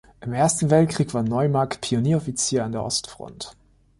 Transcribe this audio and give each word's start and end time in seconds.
Im 0.21 0.33
Ersten 0.33 0.71
Weltkrieg 0.71 1.13
war 1.13 1.21
Neumark 1.21 1.79
Pionieroffizier 1.79 2.65
an 2.65 2.71
der 2.71 2.81
Ostfront. 2.81 3.55